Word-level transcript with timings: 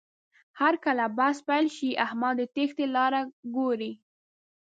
هرکله 0.61 1.05
بحث 1.17 1.37
پیل 1.49 1.65
شي، 1.77 1.89
احمد 2.05 2.35
د 2.39 2.41
تېښتې 2.55 2.85
لاره 2.95 3.21
ګوري. 3.55 3.91